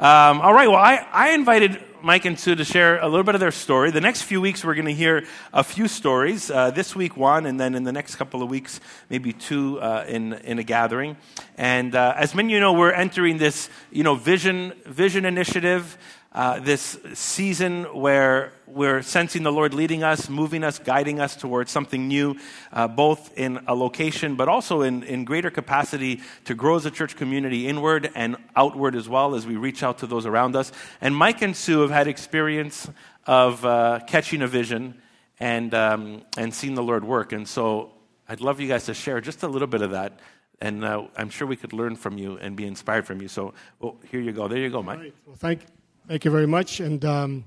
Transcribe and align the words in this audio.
Um, 0.00 0.40
all 0.40 0.54
right, 0.54 0.66
well, 0.66 0.78
I, 0.78 1.06
I 1.12 1.32
invited 1.32 1.78
Mike 2.00 2.24
and 2.24 2.40
Sue 2.40 2.54
to 2.54 2.64
share 2.64 2.98
a 3.00 3.06
little 3.06 3.22
bit 3.22 3.34
of 3.34 3.40
their 3.42 3.50
story. 3.50 3.90
The 3.90 4.00
next 4.00 4.22
few 4.22 4.40
weeks, 4.40 4.64
we're 4.64 4.74
going 4.74 4.86
to 4.86 4.94
hear 4.94 5.26
a 5.52 5.62
few 5.62 5.88
stories. 5.88 6.50
Uh, 6.50 6.70
this 6.70 6.96
week, 6.96 7.18
one, 7.18 7.44
and 7.44 7.60
then 7.60 7.74
in 7.74 7.84
the 7.84 7.92
next 7.92 8.16
couple 8.16 8.42
of 8.42 8.48
weeks, 8.48 8.80
maybe 9.10 9.34
two 9.34 9.78
uh, 9.78 10.06
in, 10.08 10.32
in 10.32 10.58
a 10.58 10.62
gathering. 10.62 11.18
And 11.58 11.94
uh, 11.94 12.14
as 12.16 12.34
many 12.34 12.48
of 12.48 12.54
you 12.54 12.60
know, 12.60 12.72
we're 12.72 12.92
entering 12.92 13.36
this 13.36 13.68
you 13.90 14.02
know, 14.02 14.14
vision, 14.14 14.72
vision 14.86 15.26
initiative 15.26 15.98
uh, 16.32 16.60
this 16.60 16.96
season 17.12 17.84
where 17.84 18.52
we're 18.66 19.02
sensing 19.02 19.42
the 19.42 19.50
Lord 19.50 19.74
leading 19.74 20.04
us, 20.04 20.28
moving 20.28 20.62
us, 20.62 20.78
guiding 20.78 21.18
us 21.18 21.34
towards 21.34 21.72
something 21.72 22.06
new, 22.06 22.36
uh, 22.72 22.86
both 22.86 23.36
in 23.36 23.58
a 23.66 23.74
location, 23.74 24.36
but 24.36 24.48
also 24.48 24.82
in, 24.82 25.02
in 25.02 25.24
greater 25.24 25.50
capacity 25.50 26.20
to 26.44 26.54
grow 26.54 26.76
as 26.76 26.86
a 26.86 26.90
church 26.90 27.16
community 27.16 27.66
inward 27.66 28.12
and 28.14 28.36
outward 28.54 28.94
as 28.94 29.08
well 29.08 29.34
as 29.34 29.44
we 29.44 29.56
reach 29.56 29.82
out 29.82 29.98
to 29.98 30.06
those 30.06 30.24
around 30.24 30.54
us. 30.54 30.70
And 31.00 31.16
Mike 31.16 31.42
and 31.42 31.56
Sue 31.56 31.80
have 31.80 31.90
had 31.90 32.06
experience 32.06 32.88
of 33.26 33.64
uh, 33.64 33.98
catching 34.06 34.42
a 34.42 34.46
vision 34.46 35.02
and, 35.40 35.74
um, 35.74 36.22
and 36.36 36.54
seeing 36.54 36.76
the 36.76 36.82
Lord 36.82 37.02
work. 37.02 37.32
And 37.32 37.48
so 37.48 37.90
I'd 38.28 38.40
love 38.40 38.60
you 38.60 38.68
guys 38.68 38.84
to 38.86 38.94
share 38.94 39.20
just 39.20 39.42
a 39.42 39.48
little 39.48 39.68
bit 39.68 39.82
of 39.82 39.90
that. 39.90 40.20
And 40.60 40.84
uh, 40.84 41.06
I'm 41.16 41.30
sure 41.30 41.48
we 41.48 41.56
could 41.56 41.72
learn 41.72 41.96
from 41.96 42.18
you 42.18 42.36
and 42.36 42.54
be 42.54 42.66
inspired 42.66 43.04
from 43.06 43.20
you. 43.20 43.26
So 43.26 43.54
well, 43.80 43.96
here 44.10 44.20
you 44.20 44.30
go. 44.30 44.46
There 44.46 44.58
you 44.58 44.70
go, 44.70 44.82
Mike. 44.82 44.98
Right. 45.00 45.14
Well, 45.26 45.36
thank 45.36 45.62
Thank 46.08 46.24
you 46.24 46.30
very 46.30 46.46
much. 46.46 46.80
And 46.80 47.04
um, 47.04 47.44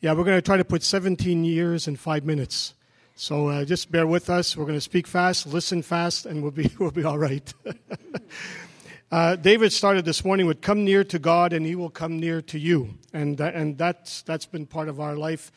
yeah, 0.00 0.12
we're 0.12 0.24
going 0.24 0.38
to 0.38 0.42
try 0.42 0.56
to 0.56 0.64
put 0.64 0.82
17 0.82 1.44
years 1.44 1.86
in 1.86 1.96
five 1.96 2.24
minutes. 2.24 2.74
So 3.14 3.48
uh, 3.48 3.64
just 3.64 3.92
bear 3.92 4.06
with 4.06 4.28
us. 4.28 4.56
We're 4.56 4.64
going 4.64 4.76
to 4.76 4.80
speak 4.80 5.06
fast, 5.06 5.46
listen 5.46 5.82
fast, 5.82 6.26
and 6.26 6.42
we'll 6.42 6.50
be, 6.50 6.70
we'll 6.78 6.90
be 6.90 7.04
all 7.04 7.18
right. 7.18 7.52
uh, 9.12 9.36
David 9.36 9.72
started 9.72 10.04
this 10.04 10.24
morning 10.24 10.46
with 10.46 10.60
Come 10.60 10.84
near 10.84 11.04
to 11.04 11.18
God, 11.18 11.52
and 11.52 11.64
he 11.64 11.76
will 11.76 11.90
come 11.90 12.18
near 12.18 12.42
to 12.42 12.58
you. 12.58 12.94
And, 13.12 13.40
uh, 13.40 13.52
and 13.54 13.78
that's, 13.78 14.22
that's 14.22 14.46
been 14.46 14.66
part 14.66 14.88
of 14.88 14.98
our 14.98 15.14
life. 15.14 15.52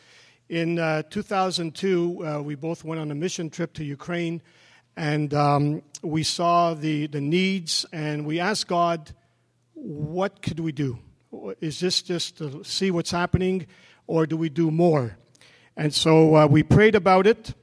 In 0.48 0.78
uh, 0.78 1.04
2002, 1.10 2.26
uh, 2.26 2.42
we 2.42 2.54
both 2.54 2.84
went 2.84 3.02
on 3.02 3.10
a 3.10 3.16
mission 3.16 3.50
trip 3.50 3.74
to 3.74 3.84
Ukraine, 3.84 4.44
and 4.96 5.34
um, 5.34 5.82
we 6.04 6.22
saw 6.22 6.76
the, 6.76 7.08
the 7.08 7.22
needs, 7.22 7.86
and 7.92 8.28
we 8.28 8.40
asked 8.40 8.68
God, 8.68 9.16
What 9.74 10.44
could 10.44 10.60
we 10.60 10.72
do? 10.72 11.00
Is 11.62 11.80
this 11.80 12.02
just 12.02 12.38
to 12.38 12.64
see 12.64 12.92
what's 12.92 13.12
happening, 13.12 13.68
or 14.08 14.26
do 14.26 14.38
we 14.38 14.50
do 14.50 14.72
more? 14.72 15.18
And 15.78 15.94
so 15.94 16.36
uh, 16.36 16.48
we 16.48 16.64
prayed 16.64 16.96
about 16.96 17.28
it, 17.28 17.54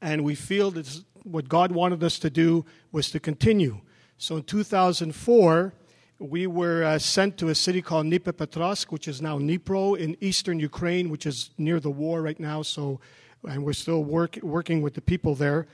and 0.00 0.24
we 0.24 0.34
feel 0.34 0.70
that 0.72 1.02
what 1.22 1.48
God 1.48 1.72
wanted 1.72 2.02
us 2.02 2.18
to 2.20 2.30
do 2.30 2.64
was 2.92 3.10
to 3.10 3.20
continue. 3.20 3.80
So 4.18 4.36
in 4.36 4.44
2004, 4.44 5.74
we 6.18 6.46
were 6.46 6.82
uh, 6.82 6.98
sent 6.98 7.36
to 7.38 7.48
a 7.48 7.54
city 7.54 7.82
called 7.82 8.06
Dnipropetrovsk, 8.06 8.86
which 8.86 9.06
is 9.06 9.20
now 9.20 9.38
Dnipro 9.38 9.98
in 9.98 10.16
eastern 10.20 10.58
Ukraine, 10.58 11.10
which 11.10 11.26
is 11.26 11.50
near 11.58 11.78
the 11.78 11.90
war 11.90 12.22
right 12.22 12.40
now. 12.40 12.62
So, 12.62 13.00
and 13.46 13.64
we're 13.64 13.74
still 13.74 14.02
work, 14.02 14.38
working 14.42 14.80
with 14.82 14.94
the 14.94 15.02
people 15.02 15.34
there. 15.34 15.66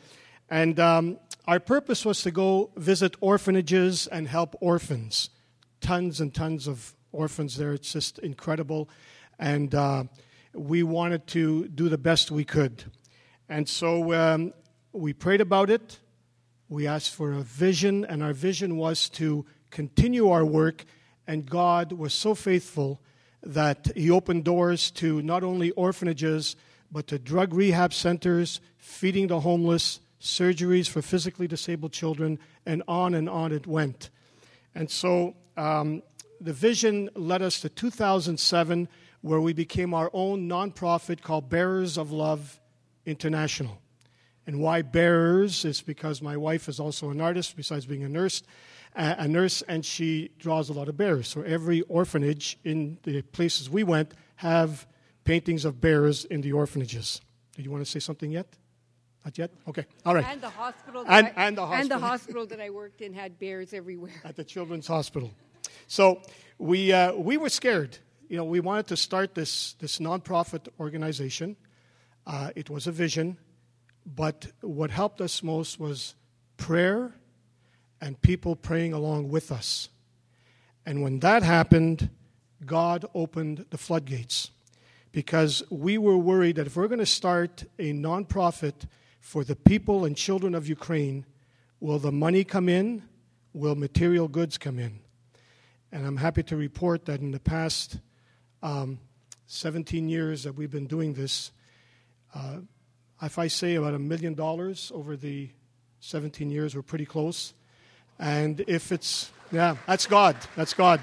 And 0.51 0.81
um, 0.81 1.19
our 1.47 1.61
purpose 1.61 2.05
was 2.05 2.23
to 2.23 2.31
go 2.31 2.71
visit 2.77 3.15
orphanages 3.21 4.07
and 4.09 4.29
help 4.29 4.57
orphans 4.61 5.31
tons 5.83 6.21
and 6.21 6.33
tons 6.33 6.67
of 6.67 6.95
orphans 7.13 7.57
there. 7.57 7.75
It's 7.75 7.93
just 7.93 8.19
incredible. 8.21 8.89
And 9.39 9.75
uh, 9.75 10.05
we 10.55 10.83
wanted 10.83 11.27
to 11.29 11.69
do 11.69 11.89
the 11.89 11.99
best 11.99 12.31
we 12.31 12.45
could. 12.45 12.85
And 13.49 13.69
so 13.69 14.15
um, 14.15 14.53
we 14.93 15.13
prayed 15.13 15.41
about 15.41 15.69
it. 15.69 15.99
We 16.69 16.87
asked 16.87 17.15
for 17.15 17.33
a 17.33 17.43
vision, 17.43 18.05
and 18.07 18.23
our 18.23 18.33
vision 18.33 18.79
was 18.79 19.11
to 19.11 19.45
continue 19.71 20.31
our 20.31 20.45
work. 20.45 20.85
And 21.27 21.45
God 21.45 21.93
was 21.93 22.15
so 22.15 22.35
faithful 22.35 23.03
that 23.43 23.93
He 23.95 24.11
opened 24.11 24.45
doors 24.45 24.91
to 24.93 25.21
not 25.21 25.43
only 25.43 25.71
orphanages, 25.73 26.57
but 26.91 27.07
to 27.09 27.19
drug 27.19 27.53
rehab 27.53 27.93
centers, 27.93 28.61
feeding 28.79 29.27
the 29.27 29.41
homeless, 29.41 30.01
surgeries 30.21 30.89
for 30.89 31.03
physically 31.03 31.49
disabled 31.49 31.93
children, 31.93 32.39
and 32.65 32.83
on 32.87 33.15
and 33.15 33.29
on 33.29 33.53
it 33.53 33.67
went. 33.67 34.11
And 34.75 34.91
so 34.91 35.35
um, 35.57 36.03
the 36.41 36.53
vision 36.53 37.11
led 37.15 37.43
us 37.43 37.61
to 37.61 37.69
2007, 37.69 38.89
where 39.21 39.41
we 39.41 39.53
became 39.53 39.95
our 39.95 40.11
own 40.13 40.49
nonprofit 40.49 41.23
called 41.23 41.49
Bearers 41.49 41.97
of 41.97 42.11
Love 42.11 42.61
International. 43.07 43.79
And 44.47 44.61
why 44.61 44.83
bearers 44.83 45.65
is 45.65 45.83
because 45.83 46.21
my 46.21 46.37
wife 46.37 46.69
is 46.69 46.81
also 46.81 47.11
an 47.11 47.21
artist, 47.21 47.57
besides 47.57 47.87
being 47.87 48.03
a 48.03 48.09
nurse, 48.09 48.43
a 48.95 49.29
nurse, 49.29 49.63
and 49.63 49.85
she 49.85 50.33
draws 50.39 50.69
a 50.69 50.73
lot 50.73 50.89
of 50.89 50.97
bears. 50.97 51.29
So 51.29 51.43
every 51.43 51.83
orphanage 51.83 52.59
in 52.65 52.99
the 53.05 53.23
places 53.23 53.71
we 53.71 53.85
went 53.85 54.13
have 54.37 54.87
paintings 55.25 55.65
of 55.65 55.81
bears 55.81 56.25
in 56.25 56.41
the 56.41 56.53
orphanages. 56.53 57.21
Do 57.57 57.63
you 57.63 57.71
want 57.71 57.85
to 57.85 57.91
say 57.91 58.01
something 58.01 58.31
yet? 58.31 58.49
Not 59.25 59.39
yet? 59.39 59.51
Okay. 59.69 59.87
All 60.05 60.15
right. 60.15 60.25
And 60.29 60.41
the 60.41 60.51
hospital. 60.51 61.05
And, 61.07 61.27
I, 61.29 61.47
and, 61.47 61.57
the 61.57 61.63
hospital. 61.63 61.81
And 61.81 61.91
the 61.91 62.07
hospital 62.07 62.47
that 62.47 62.61
I 62.61 62.71
worked 62.71 63.01
in 63.01 63.13
had 63.13 63.39
bears 63.39 63.73
everywhere. 63.73 64.21
At 64.25 64.37
the 64.37 64.45
Children's 64.45 64.87
Hospital. 64.87 65.33
So 65.87 66.23
we, 66.59 66.93
uh, 66.93 67.15
we 67.15 67.37
were 67.37 67.49
scared. 67.49 67.99
You 68.29 68.37
know, 68.37 68.45
we 68.45 68.61
wanted 68.61 68.89
to 68.89 68.97
start 68.97 69.35
this, 69.35 69.75
this 69.75 69.99
nonprofit 69.99 70.69
organization. 70.81 71.57
Uh, 72.27 72.51
it 72.57 72.69
was 72.69 72.87
a 72.87 72.93
vision. 72.93 73.37
But 74.05 74.47
what 74.61 74.91
helped 74.91 75.21
us 75.21 75.43
most 75.43 75.79
was 75.79 76.15
prayer 76.57 77.15
and 78.01 78.21
people 78.21 78.57
praying 78.57 78.93
along 78.93 79.29
with 79.29 79.53
us. 79.53 79.89
And 80.85 81.03
when 81.03 81.21
that 81.21 81.45
happened, 81.45 82.11
God 82.67 83.05
opened 83.15 83.67
the 83.71 83.79
floodgates 83.79 84.51
because 85.13 85.63
we 85.71 85.99
were 85.99 86.17
worried 86.17 86.57
that 86.57 86.67
if 86.67 86.77
we're 86.77 86.89
going 86.89 86.99
to 86.99 87.07
start 87.07 87.65
a 87.79 87.93
nonprofit 87.93 88.87
for 89.23 89.45
the 89.45 89.55
people 89.55 90.05
and 90.05 90.17
children 90.17 90.53
of 90.53 90.69
Ukraine, 90.69 91.25
will 91.79 92.01
the 92.01 92.11
money 92.11 92.43
come 92.43 92.69
in? 92.69 93.05
Will 93.55 93.77
material 93.77 94.27
goods 94.27 94.59
come 94.59 94.81
in? 94.81 94.99
And 95.93 96.05
I'm 96.05 96.17
happy 96.17 96.43
to 96.43 96.57
report 96.57 97.05
that 97.05 97.21
in 97.21 97.31
the 97.31 97.39
past 97.39 97.99
um, 98.65 98.99
17 99.47 100.09
years 100.09 100.43
that 100.43 100.57
we've 100.57 100.73
been 100.73 100.89
doing 100.89 101.15
this, 101.15 101.53
uh, 102.35 102.59
if 103.23 103.39
I 103.39 103.47
say 103.47 103.77
about 103.77 103.95
a 103.95 103.99
million 103.99 104.35
dollars 104.35 104.91
over 104.93 105.17
the 105.17 105.51
17 106.01 106.51
years, 106.51 106.75
we're 106.75 106.83
pretty 106.83 107.07
close. 107.07 107.55
And 108.19 108.65
if 108.67 108.91
it's, 108.91 109.31
yeah, 109.53 109.77
that's 109.87 110.07
God. 110.07 110.37
That's 110.57 110.75
God. 110.75 111.01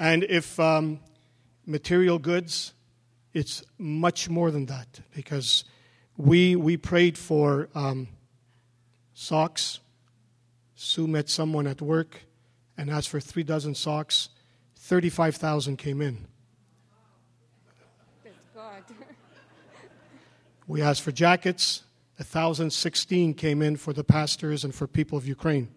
And 0.00 0.24
if 0.24 0.58
um, 0.58 0.98
material 1.66 2.18
goods, 2.18 2.72
it's 3.32 3.62
much 3.78 4.28
more 4.28 4.50
than 4.50 4.66
that 4.66 5.00
because 5.14 5.64
we, 6.22 6.54
we 6.54 6.76
prayed 6.76 7.18
for 7.18 7.68
um, 7.74 8.06
socks. 9.12 9.80
Sue 10.76 11.08
met 11.08 11.28
someone 11.28 11.66
at 11.66 11.82
work 11.82 12.20
and 12.78 12.88
asked 12.88 13.08
for 13.08 13.18
three 13.18 13.42
dozen 13.42 13.74
socks. 13.74 14.28
35,000 14.76 15.76
came 15.76 16.00
in. 16.00 16.28
That's 18.22 18.36
God. 18.54 18.84
we 20.68 20.80
asked 20.80 21.02
for 21.02 21.10
jackets. 21.10 21.82
1,016 22.18 23.34
came 23.34 23.60
in 23.60 23.76
for 23.76 23.92
the 23.92 24.04
pastors 24.04 24.62
and 24.62 24.72
for 24.72 24.86
people 24.86 25.18
of 25.18 25.26
Ukraine. 25.26 25.74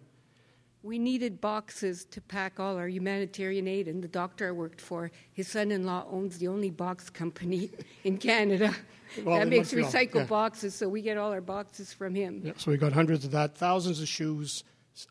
We 0.86 1.00
needed 1.00 1.40
boxes 1.40 2.04
to 2.12 2.20
pack 2.20 2.60
all 2.60 2.76
our 2.76 2.86
humanitarian 2.86 3.66
aid, 3.66 3.88
and 3.88 4.04
the 4.04 4.08
doctor 4.08 4.46
I 4.46 4.52
worked 4.52 4.80
for, 4.80 5.10
his 5.32 5.48
son 5.48 5.72
in 5.72 5.84
law 5.84 6.06
owns 6.08 6.38
the 6.38 6.46
only 6.46 6.70
box 6.70 7.10
company 7.10 7.70
in 8.04 8.18
Canada 8.18 8.72
well, 9.24 9.40
that 9.40 9.48
makes 9.48 9.72
recycled 9.72 10.14
yeah. 10.14 10.24
boxes, 10.26 10.76
so 10.76 10.88
we 10.88 11.02
get 11.02 11.16
all 11.18 11.32
our 11.32 11.40
boxes 11.40 11.92
from 11.92 12.14
him. 12.14 12.40
Yeah, 12.44 12.52
so 12.56 12.70
we 12.70 12.76
got 12.76 12.92
hundreds 12.92 13.24
of 13.24 13.32
that, 13.32 13.58
thousands 13.58 14.00
of 14.00 14.06
shoes, 14.06 14.62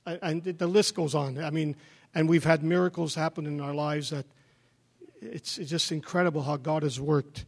and 0.05 0.45
the 0.45 0.65
list 0.65 0.95
goes 0.95 1.13
on. 1.13 1.43
I 1.43 1.49
mean, 1.49 1.75
and 2.13 2.29
we've 2.29 2.45
had 2.45 2.63
miracles 2.63 3.13
happen 3.13 3.45
in 3.45 3.59
our 3.59 3.73
lives 3.73 4.11
that 4.11 4.25
it's, 5.21 5.57
it's 5.57 5.69
just 5.69 5.91
incredible 5.91 6.43
how 6.43 6.55
God 6.55 6.83
has 6.83 7.01
worked. 7.01 7.43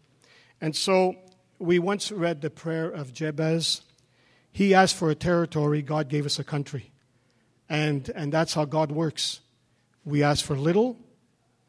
And 0.60 0.75
so 0.75 1.16
we 1.60 1.80
once 1.80 2.12
read 2.12 2.42
the 2.42 2.50
prayer 2.50 2.90
of 2.90 3.13
Jabez. 3.13 3.84
He 4.52 4.74
asked 4.74 4.98
for 4.98 5.10
a 5.10 5.16
territory, 5.16 5.81
God 5.81 6.10
gave 6.10 6.25
us 6.25 6.40
a 6.40 6.44
country. 6.44 6.92
And, 7.69 8.10
and 8.16 8.31
that's 8.31 8.54
how 8.54 8.66
God 8.66 8.92
works. 8.92 9.42
We 10.06 10.24
ask 10.24 10.46
for 10.46 10.56
little, 10.56 10.98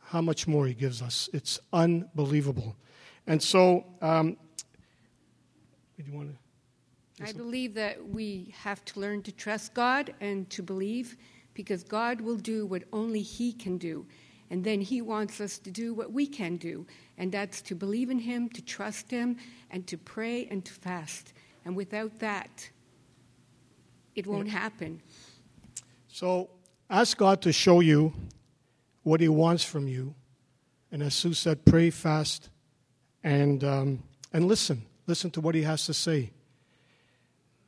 how 0.00 0.20
much 0.20 0.46
more 0.46 0.66
He 0.66 0.74
gives 0.74 1.02
us. 1.02 1.28
It's 1.32 1.58
unbelievable. 1.72 2.76
And 3.26 3.42
so 3.42 3.84
um, 4.00 4.36
did 5.96 6.06
you 6.06 6.12
want 6.12 6.30
to? 6.30 7.24
I 7.24 7.32
believe 7.32 7.74
that 7.74 8.08
we 8.08 8.54
have 8.60 8.84
to 8.86 9.00
learn 9.00 9.22
to 9.22 9.32
trust 9.32 9.74
God 9.74 10.14
and 10.20 10.48
to 10.50 10.62
believe 10.62 11.16
because 11.52 11.82
God 11.82 12.20
will 12.20 12.36
do 12.36 12.64
what 12.64 12.84
only 12.92 13.20
He 13.20 13.52
can 13.52 13.76
do. 13.76 14.06
And 14.50 14.62
then 14.62 14.80
He 14.80 15.02
wants 15.02 15.40
us 15.40 15.58
to 15.58 15.70
do 15.70 15.92
what 15.92 16.12
we 16.12 16.26
can 16.26 16.56
do, 16.56 16.86
and 17.18 17.30
that's 17.30 17.60
to 17.62 17.74
believe 17.74 18.08
in 18.08 18.20
Him, 18.20 18.48
to 18.50 18.62
trust 18.62 19.10
Him, 19.10 19.36
and 19.70 19.86
to 19.88 19.98
pray 19.98 20.46
and 20.50 20.64
to 20.64 20.72
fast. 20.72 21.32
And 21.64 21.76
without 21.76 22.18
that, 22.20 22.70
it 24.14 24.26
won't 24.26 24.46
yeah. 24.46 24.52
happen. 24.58 25.02
So 26.18 26.50
ask 26.90 27.16
God 27.16 27.42
to 27.42 27.52
show 27.52 27.78
you 27.78 28.12
what 29.04 29.20
He 29.20 29.28
wants 29.28 29.62
from 29.62 29.86
you. 29.86 30.16
And 30.90 31.00
as 31.00 31.14
Sue 31.14 31.32
said, 31.32 31.64
pray 31.64 31.90
fast 31.90 32.50
and, 33.22 33.62
um, 33.62 34.02
and 34.32 34.48
listen. 34.48 34.82
Listen 35.06 35.30
to 35.30 35.40
what 35.40 35.54
He 35.54 35.62
has 35.62 35.86
to 35.86 35.94
say. 35.94 36.32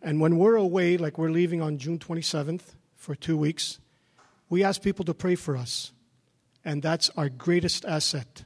And 0.02 0.20
when 0.20 0.37
we're 0.37 0.56
away, 0.56 0.97
like 0.97 1.17
we're 1.17 1.31
leaving 1.31 1.62
on 1.62 1.79
June 1.79 2.00
27th 2.00 2.75
for 2.97 3.14
two 3.14 3.37
weeks, 3.37 3.79
we 4.49 4.64
ask 4.64 4.82
people 4.82 5.05
to 5.05 5.14
pray 5.14 5.37
for 5.37 5.56
us. 5.56 5.93
And 6.64 6.82
that's 6.82 7.08
our 7.11 7.29
greatest 7.29 7.85
asset. 7.85 8.43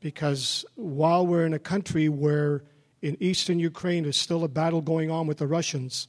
Because 0.00 0.66
while 0.74 1.26
we're 1.26 1.46
in 1.46 1.54
a 1.54 1.58
country 1.58 2.10
where 2.10 2.62
in 3.00 3.16
eastern 3.20 3.58
Ukraine 3.58 4.02
there's 4.02 4.18
still 4.18 4.44
a 4.44 4.48
battle 4.48 4.82
going 4.82 5.10
on 5.10 5.26
with 5.26 5.38
the 5.38 5.46
Russians, 5.46 6.08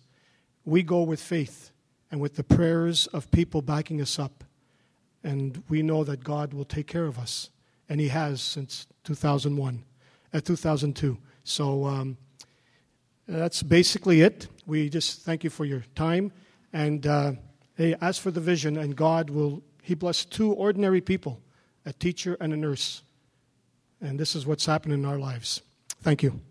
we 0.65 0.83
go 0.83 1.03
with 1.03 1.21
faith 1.21 1.71
and 2.11 2.21
with 2.21 2.35
the 2.35 2.43
prayers 2.43 3.07
of 3.07 3.29
people 3.31 3.61
backing 3.61 4.01
us 4.01 4.19
up. 4.19 4.43
And 5.23 5.63
we 5.69 5.81
know 5.81 6.03
that 6.03 6.23
God 6.23 6.53
will 6.53 6.65
take 6.65 6.87
care 6.87 7.05
of 7.05 7.17
us. 7.17 7.49
And 7.89 7.99
He 7.99 8.09
has 8.09 8.41
since 8.41 8.87
2001, 9.03 9.83
uh, 10.33 10.39
2002. 10.41 11.17
So 11.43 11.85
um, 11.85 12.17
that's 13.27 13.63
basically 13.63 14.21
it. 14.21 14.47
We 14.65 14.89
just 14.89 15.21
thank 15.21 15.43
you 15.43 15.49
for 15.49 15.65
your 15.65 15.83
time. 15.95 16.31
And 16.73 17.05
uh, 17.07 17.33
hey, 17.75 17.95
ask 18.01 18.21
for 18.21 18.31
the 18.31 18.41
vision, 18.41 18.77
and 18.77 18.95
God 18.95 19.29
will, 19.29 19.63
He 19.81 19.95
blessed 19.95 20.31
two 20.31 20.51
ordinary 20.51 21.01
people, 21.01 21.41
a 21.85 21.93
teacher 21.93 22.37
and 22.39 22.53
a 22.53 22.57
nurse. 22.57 23.03
And 24.01 24.19
this 24.19 24.35
is 24.35 24.45
what's 24.45 24.65
happened 24.65 24.93
in 24.93 25.05
our 25.05 25.17
lives. 25.17 25.61
Thank 26.01 26.21
you. 26.21 26.41